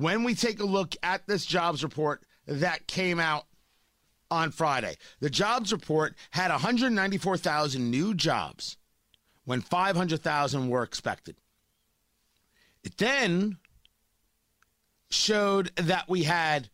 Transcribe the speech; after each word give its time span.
when 0.00 0.22
we 0.22 0.34
take 0.34 0.60
a 0.60 0.64
look 0.64 0.94
at 1.02 1.26
this 1.26 1.44
jobs 1.44 1.82
report 1.82 2.22
that 2.46 2.86
came 2.86 3.18
out 3.18 3.46
on 4.30 4.50
Friday, 4.50 4.96
the 5.20 5.30
jobs 5.30 5.72
report 5.72 6.14
had 6.30 6.50
194,000 6.50 7.90
new 7.90 8.14
jobs 8.14 8.76
when 9.44 9.60
500,000 9.60 10.68
were 10.68 10.82
expected. 10.82 11.36
It 12.84 12.96
then 12.98 13.56
showed 15.10 15.72
that 15.76 16.08
we 16.08 16.22
had 16.22 16.68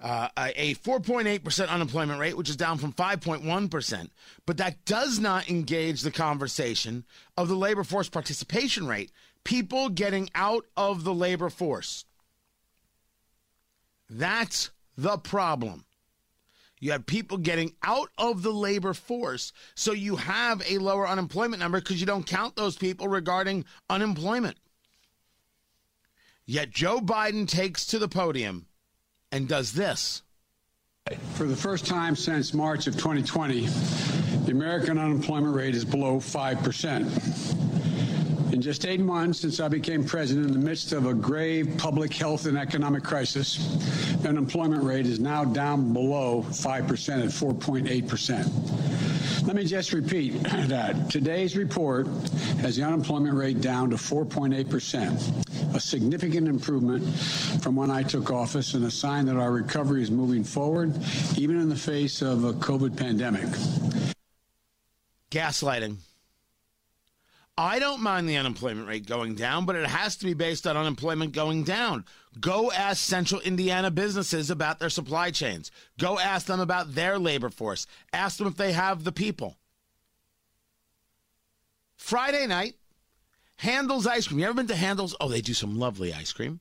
uh, 0.00 0.28
a 0.36 0.74
4.8% 0.74 1.68
unemployment 1.68 2.20
rate, 2.20 2.36
which 2.36 2.50
is 2.50 2.56
down 2.56 2.76
from 2.76 2.92
5.1%. 2.92 4.10
But 4.44 4.58
that 4.58 4.84
does 4.84 5.18
not 5.18 5.48
engage 5.48 6.02
the 6.02 6.10
conversation 6.10 7.04
of 7.36 7.48
the 7.48 7.56
labor 7.56 7.84
force 7.84 8.10
participation 8.10 8.86
rate, 8.86 9.12
people 9.44 9.88
getting 9.88 10.28
out 10.34 10.66
of 10.76 11.04
the 11.04 11.14
labor 11.14 11.48
force. 11.48 12.04
That's 14.08 14.70
the 14.96 15.18
problem. 15.18 15.84
You 16.78 16.92
have 16.92 17.06
people 17.06 17.38
getting 17.38 17.74
out 17.82 18.10
of 18.18 18.42
the 18.42 18.52
labor 18.52 18.92
force, 18.92 19.52
so 19.74 19.92
you 19.92 20.16
have 20.16 20.62
a 20.68 20.78
lower 20.78 21.08
unemployment 21.08 21.60
number 21.60 21.80
because 21.80 22.00
you 22.00 22.06
don't 22.06 22.26
count 22.26 22.54
those 22.54 22.76
people 22.76 23.08
regarding 23.08 23.64
unemployment. 23.88 24.56
Yet 26.44 26.70
Joe 26.70 27.00
Biden 27.00 27.48
takes 27.48 27.86
to 27.86 27.98
the 27.98 28.08
podium 28.08 28.66
and 29.32 29.48
does 29.48 29.72
this. 29.72 30.22
For 31.34 31.44
the 31.44 31.56
first 31.56 31.86
time 31.86 32.14
since 32.14 32.52
March 32.52 32.86
of 32.86 32.94
2020, 32.94 33.66
the 34.44 34.52
American 34.52 34.98
unemployment 34.98 35.54
rate 35.54 35.74
is 35.74 35.84
below 35.84 36.18
5%. 36.18 37.75
In 38.56 38.62
just 38.62 38.86
eight 38.86 39.00
months 39.00 39.40
since 39.40 39.60
I 39.60 39.68
became 39.68 40.02
president, 40.02 40.46
in 40.46 40.54
the 40.54 40.58
midst 40.58 40.92
of 40.92 41.04
a 41.04 41.12
grave 41.12 41.76
public 41.76 42.14
health 42.14 42.46
and 42.46 42.56
economic 42.56 43.04
crisis, 43.04 43.58
the 44.22 44.30
unemployment 44.30 44.82
rate 44.82 45.04
is 45.04 45.20
now 45.20 45.44
down 45.44 45.92
below 45.92 46.42
5% 46.42 46.64
at 46.64 47.28
4.8%. 47.28 49.46
Let 49.46 49.56
me 49.56 49.66
just 49.66 49.92
repeat 49.92 50.42
that. 50.42 51.10
Today's 51.10 51.54
report 51.54 52.06
has 52.62 52.76
the 52.76 52.82
unemployment 52.82 53.36
rate 53.36 53.60
down 53.60 53.90
to 53.90 53.96
4.8%, 53.96 55.76
a 55.76 55.78
significant 55.78 56.48
improvement 56.48 57.06
from 57.62 57.76
when 57.76 57.90
I 57.90 58.04
took 58.04 58.30
office 58.30 58.72
and 58.72 58.86
a 58.86 58.90
sign 58.90 59.26
that 59.26 59.36
our 59.36 59.52
recovery 59.52 60.02
is 60.02 60.10
moving 60.10 60.44
forward, 60.44 60.94
even 61.36 61.60
in 61.60 61.68
the 61.68 61.76
face 61.76 62.22
of 62.22 62.44
a 62.44 62.54
COVID 62.54 62.96
pandemic. 62.96 63.48
Gaslighting. 65.30 65.98
I 67.58 67.78
don't 67.78 68.02
mind 68.02 68.28
the 68.28 68.36
unemployment 68.36 68.86
rate 68.86 69.06
going 69.06 69.34
down, 69.34 69.64
but 69.64 69.76
it 69.76 69.86
has 69.86 70.16
to 70.16 70.26
be 70.26 70.34
based 70.34 70.66
on 70.66 70.76
unemployment 70.76 71.32
going 71.32 71.64
down. 71.64 72.04
Go 72.38 72.70
ask 72.70 73.02
central 73.02 73.40
Indiana 73.40 73.90
businesses 73.90 74.50
about 74.50 74.78
their 74.78 74.90
supply 74.90 75.30
chains. 75.30 75.70
Go 75.98 76.18
ask 76.18 76.46
them 76.46 76.60
about 76.60 76.94
their 76.94 77.18
labor 77.18 77.48
force. 77.48 77.86
Ask 78.12 78.36
them 78.36 78.46
if 78.46 78.56
they 78.56 78.72
have 78.72 79.04
the 79.04 79.12
people. 79.12 79.56
Friday 81.96 82.46
night, 82.46 82.74
Handel's 83.56 84.06
Ice 84.06 84.28
Cream. 84.28 84.40
You 84.40 84.44
ever 84.46 84.54
been 84.54 84.66
to 84.66 84.76
Handel's? 84.76 85.16
Oh, 85.18 85.28
they 85.30 85.40
do 85.40 85.54
some 85.54 85.78
lovely 85.78 86.12
ice 86.12 86.34
cream. 86.34 86.60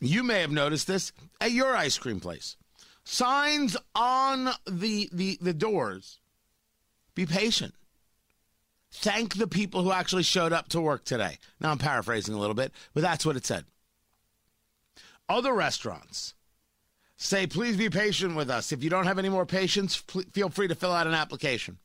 You 0.00 0.22
may 0.22 0.40
have 0.40 0.50
noticed 0.50 0.86
this 0.86 1.12
at 1.42 1.52
your 1.52 1.76
ice 1.76 1.98
cream 1.98 2.18
place. 2.18 2.56
Signs 3.04 3.76
on 3.94 4.48
the, 4.66 5.10
the, 5.12 5.36
the 5.42 5.52
doors. 5.52 6.18
Be 7.14 7.26
patient 7.26 7.74
thank 8.92 9.34
the 9.34 9.46
people 9.46 9.82
who 9.82 9.92
actually 9.92 10.22
showed 10.22 10.52
up 10.52 10.68
to 10.68 10.80
work 10.80 11.04
today. 11.04 11.38
Now 11.60 11.70
I'm 11.70 11.78
paraphrasing 11.78 12.34
a 12.34 12.38
little 12.38 12.54
bit, 12.54 12.72
but 12.94 13.02
that's 13.02 13.24
what 13.24 13.36
it 13.36 13.46
said. 13.46 13.64
Other 15.28 15.54
restaurants 15.54 16.34
say, 17.16 17.46
please 17.46 17.76
be 17.76 17.90
patient 17.90 18.34
with 18.34 18.50
us. 18.50 18.72
If 18.72 18.82
you 18.82 18.90
don't 18.90 19.06
have 19.06 19.18
any 19.18 19.28
more 19.28 19.46
patience, 19.46 19.94
feel 20.32 20.48
free 20.48 20.68
to 20.68 20.74
fill 20.74 20.92
out 20.92 21.06
an 21.06 21.14
application. 21.14 21.78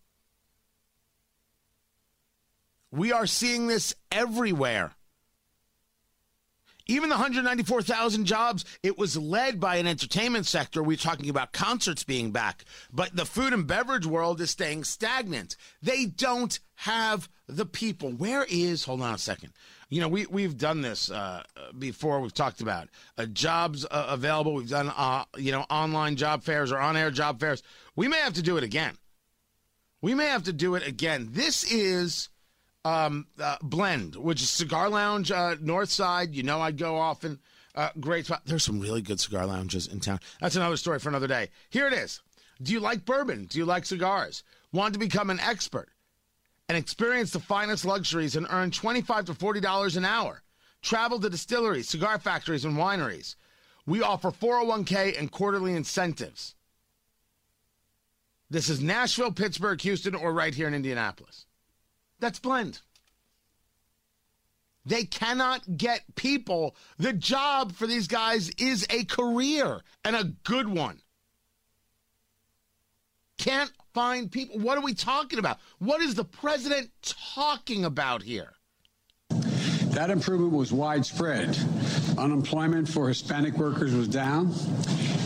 We 2.91 3.11
are 3.11 3.27
seeing 3.27 3.67
this 3.67 3.94
everywhere. 4.11 4.94
Even 6.88 7.09
the 7.09 7.16
194,000 7.16 8.25
jobs, 8.25 8.63
it 8.84 8.97
was 8.97 9.18
led 9.18 9.59
by 9.59 9.78
an 9.78 9.88
entertainment 9.88 10.46
sector. 10.46 10.84
We're 10.84 10.97
talking 10.97 11.29
about 11.29 11.51
concerts 11.51 12.03
being 12.03 12.31
back, 12.31 12.63
but 12.94 13.16
the 13.16 13.25
food 13.25 13.53
and 13.53 13.66
beverage 13.66 14.06
world 14.06 14.40
is 14.40 14.51
staying 14.51 14.84
stagnant. 14.84 15.56
They 15.81 16.06
don't 16.06 16.59
have 16.75 17.28
the 17.47 17.66
people. 17.66 18.12
Where 18.12 18.45
is, 18.47 18.84
hold 18.84 19.01
on 19.01 19.16
a 19.16 19.18
second. 19.18 19.53
You 19.90 20.01
know, 20.01 20.07
we, 20.07 20.28
we've 20.28 20.57
done 20.57 20.81
this 20.81 21.09
uh, 21.09 21.44
before. 21.78 22.19
We've 22.19 22.34
talked 22.34 22.62
about 22.62 22.90
uh, 23.18 23.25
jobs 23.25 23.85
uh, 23.85 24.07
available. 24.09 24.53
We've 24.53 24.69
done, 24.69 24.91
uh, 24.95 25.25
you 25.38 25.51
know, 25.51 25.66
online 25.69 26.18
job 26.18 26.44
fairs 26.44 26.72
or 26.72 26.78
on 26.79 26.97
air 26.97 27.12
job 27.12 27.40
fairs. 27.40 27.63
We 27.95 28.07
may 28.07 28.18
have 28.18 28.34
to 28.34 28.41
do 28.44 28.57
it 28.57 28.63
again. 28.63 28.97
We 30.01 30.13
may 30.13 30.25
have 30.25 30.44
to 30.44 30.53
do 30.53 30.75
it 30.75 30.85
again. 30.85 31.29
This 31.31 31.63
is 31.63 32.29
um, 32.85 33.25
uh, 33.40 33.57
Blend, 33.62 34.16
which 34.16 34.41
is 34.41 34.50
Cigar 34.50 34.90
Lounge, 34.90 35.31
uh, 35.31 35.56
North 35.59 35.90
Side. 35.90 36.34
You 36.34 36.44
know, 36.44 36.62
I 36.62 36.72
go 36.72 36.97
often. 36.97 37.40
Uh, 37.73 37.90
great 38.00 38.25
spot. 38.25 38.44
There's 38.46 38.63
some 38.63 38.79
really 38.79 39.01
good 39.01 39.19
cigar 39.19 39.46
lounges 39.46 39.88
in 39.88 40.00
town. 40.00 40.19
That's 40.40 40.56
another 40.56 40.78
story 40.78 41.00
for 41.00 41.09
another 41.09 41.28
day. 41.28 41.50
Here 41.69 41.88
it 41.88 41.94
is. 41.94 42.22
Do 42.62 42.72
you 42.72 42.79
like 42.79 43.03
bourbon? 43.03 43.47
Do 43.47 43.57
you 43.57 43.66
like 43.66 43.85
cigars? 43.85 44.44
Want 44.72 44.94
to 44.94 45.00
become 45.00 45.29
an 45.29 45.41
expert 45.41 45.90
and 46.69 46.78
experience 46.78 47.31
the 47.31 47.40
finest 47.41 47.84
luxuries 47.84 48.38
and 48.38 48.47
earn 48.50 48.72
25 48.72 49.25
to 49.25 49.34
$40 49.34 49.97
an 49.97 50.06
hour? 50.06 50.41
Travel 50.81 51.19
to 51.19 51.29
distilleries, 51.29 51.90
cigar 51.90 52.18
factories, 52.18 52.63
and 52.63 52.78
wineries. 52.78 53.35
We 53.85 54.01
offer 54.01 54.31
401k 54.31 55.19
and 55.19 55.29
quarterly 55.29 55.74
incentives. 55.74 56.56
This 58.50 58.69
is 58.69 58.81
Nashville, 58.81 59.31
Pittsburgh, 59.31 59.81
Houston, 59.81 60.16
or 60.16 60.31
right 60.31 60.53
here 60.53 60.68
in 60.68 60.74
Indianapolis. 60.74 61.45
That's 62.19 62.39
blend. 62.39 62.79
They 64.85 65.03
cannot 65.03 65.77
get 65.77 66.03
people. 66.15 66.75
The 66.99 67.13
job 67.13 67.73
for 67.73 67.87
these 67.87 68.07
guys 68.07 68.49
is 68.57 68.85
a 68.89 69.03
career 69.05 69.81
and 70.03 70.15
a 70.15 70.25
good 70.43 70.67
one. 70.67 71.01
Can't 73.37 73.71
find 73.93 74.31
people. 74.31 74.59
What 74.59 74.77
are 74.77 74.83
we 74.83 74.93
talking 74.93 75.39
about? 75.39 75.59
What 75.79 76.01
is 76.01 76.13
the 76.15 76.23
president 76.23 76.91
talking 77.01 77.83
about 77.83 78.21
here? 78.21 78.53
That 79.29 80.09
improvement 80.09 80.53
was 80.53 80.71
widespread. 80.71 81.57
Unemployment 82.17 82.87
for 82.87 83.07
Hispanic 83.07 83.57
workers 83.57 83.93
was 83.93 84.07
down, 84.07 84.53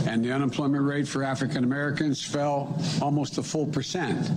and 0.10 0.26
the 0.26 0.32
unemployment 0.32 0.84
rate 0.84 1.08
for 1.08 1.24
African 1.24 1.64
Americans 1.64 2.24
fell 2.24 2.76
almost 3.00 3.38
a 3.38 3.44
full 3.44 3.68
percent 3.68 4.28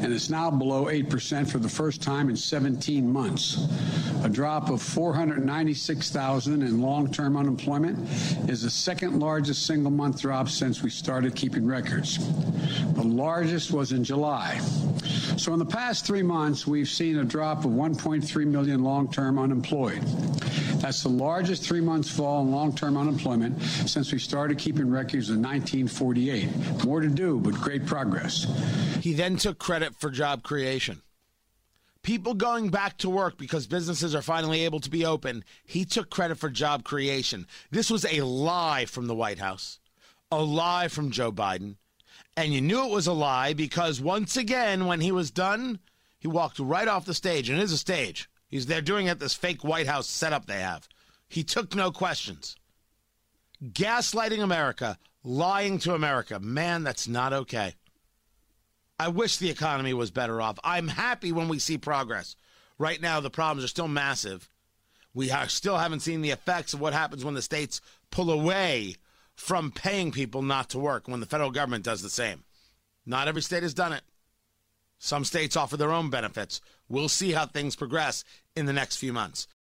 and 0.00 0.14
it's 0.14 0.30
now 0.30 0.50
below 0.50 0.86
8% 0.86 1.50
for 1.50 1.58
the 1.58 1.68
first 1.68 2.00
time 2.00 2.30
in 2.30 2.36
17 2.36 3.06
months. 3.06 3.66
A 4.24 4.30
drop 4.30 4.70
of 4.70 4.80
496,000 4.80 6.62
in 6.62 6.80
long-term 6.80 7.36
unemployment 7.36 8.08
is 8.48 8.62
the 8.62 8.70
second 8.70 9.20
largest 9.20 9.66
single 9.66 9.90
month 9.90 10.22
drop 10.22 10.48
since 10.48 10.82
we 10.82 10.88
started 10.88 11.34
keeping 11.34 11.66
records. 11.66 12.18
The 12.94 13.02
largest 13.02 13.72
was 13.72 13.92
in 13.92 14.02
July. 14.02 14.58
So 15.40 15.54
in 15.54 15.58
the 15.58 15.64
past 15.64 16.04
three 16.04 16.22
months, 16.22 16.66
we've 16.66 16.86
seen 16.86 17.16
a 17.16 17.24
drop 17.24 17.64
of 17.64 17.70
1.3 17.70 18.46
million 18.46 18.84
long-term 18.84 19.38
unemployed. 19.38 20.02
That's 20.82 21.02
the 21.02 21.08
largest 21.08 21.64
three 21.64 21.80
months 21.80 22.10
fall 22.10 22.42
in 22.42 22.50
long-term 22.50 22.94
unemployment 22.98 23.62
since 23.62 24.12
we 24.12 24.18
started 24.18 24.58
keeping 24.58 24.90
records 24.90 25.30
in 25.30 25.40
1948. 25.40 26.84
More 26.84 27.00
to 27.00 27.08
do, 27.08 27.40
but 27.40 27.54
great 27.54 27.86
progress. 27.86 28.44
He 29.00 29.14
then 29.14 29.38
took 29.38 29.58
credit 29.58 29.94
for 29.94 30.10
job 30.10 30.42
creation. 30.42 31.00
People 32.02 32.34
going 32.34 32.68
back 32.68 32.98
to 32.98 33.08
work 33.08 33.38
because 33.38 33.66
businesses 33.66 34.14
are 34.14 34.20
finally 34.20 34.66
able 34.66 34.80
to 34.80 34.90
be 34.90 35.06
open. 35.06 35.42
He 35.64 35.86
took 35.86 36.10
credit 36.10 36.36
for 36.36 36.50
job 36.50 36.84
creation. 36.84 37.46
This 37.70 37.90
was 37.90 38.04
a 38.04 38.20
lie 38.26 38.84
from 38.84 39.06
the 39.06 39.14
White 39.14 39.38
House, 39.38 39.80
a 40.30 40.42
lie 40.42 40.88
from 40.88 41.10
Joe 41.10 41.32
Biden. 41.32 41.76
And 42.36 42.52
you 42.52 42.60
knew 42.60 42.84
it 42.84 42.92
was 42.92 43.06
a 43.06 43.12
lie 43.12 43.52
because 43.52 44.00
once 44.00 44.36
again, 44.36 44.86
when 44.86 45.00
he 45.00 45.12
was 45.12 45.30
done, 45.30 45.80
he 46.18 46.28
walked 46.28 46.58
right 46.58 46.88
off 46.88 47.04
the 47.04 47.14
stage. 47.14 47.48
And 47.48 47.58
it 47.58 47.62
is 47.62 47.72
a 47.72 47.78
stage. 47.78 48.30
He's 48.48 48.66
there 48.66 48.80
doing 48.80 49.06
it 49.06 49.18
this 49.18 49.34
fake 49.34 49.62
White 49.62 49.86
House 49.86 50.08
setup 50.08 50.46
they 50.46 50.60
have. 50.60 50.88
He 51.28 51.44
took 51.44 51.74
no 51.74 51.90
questions. 51.90 52.56
Gaslighting 53.62 54.42
America, 54.42 54.98
lying 55.22 55.78
to 55.80 55.94
America. 55.94 56.40
Man, 56.40 56.82
that's 56.82 57.06
not 57.06 57.32
okay. 57.32 57.74
I 58.98 59.08
wish 59.08 59.36
the 59.36 59.50
economy 59.50 59.94
was 59.94 60.10
better 60.10 60.42
off. 60.42 60.58
I'm 60.64 60.88
happy 60.88 61.32
when 61.32 61.48
we 61.48 61.58
see 61.58 61.78
progress. 61.78 62.36
Right 62.78 63.00
now, 63.00 63.20
the 63.20 63.30
problems 63.30 63.64
are 63.64 63.68
still 63.68 63.88
massive. 63.88 64.50
We 65.14 65.30
are, 65.30 65.48
still 65.48 65.78
haven't 65.78 66.00
seen 66.00 66.22
the 66.22 66.30
effects 66.30 66.74
of 66.74 66.80
what 66.80 66.92
happens 66.92 67.24
when 67.24 67.34
the 67.34 67.42
states 67.42 67.80
pull 68.10 68.30
away 68.30 68.96
from 69.40 69.72
paying 69.72 70.12
people 70.12 70.42
not 70.42 70.68
to 70.68 70.78
work 70.78 71.08
when 71.08 71.18
the 71.20 71.26
federal 71.26 71.50
government 71.50 71.82
does 71.82 72.02
the 72.02 72.10
same. 72.10 72.44
Not 73.06 73.26
every 73.26 73.40
state 73.40 73.62
has 73.62 73.72
done 73.72 73.94
it. 73.94 74.02
Some 74.98 75.24
states 75.24 75.56
offer 75.56 75.78
their 75.78 75.92
own 75.92 76.10
benefits. 76.10 76.60
We'll 76.90 77.08
see 77.08 77.32
how 77.32 77.46
things 77.46 77.74
progress 77.74 78.22
in 78.54 78.66
the 78.66 78.74
next 78.74 78.96
few 78.96 79.14
months. 79.14 79.48